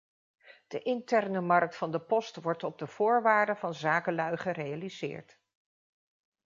[0.67, 5.37] De interne markt van de post wordt op de voorwaarden van zakenlui gerealiseerd.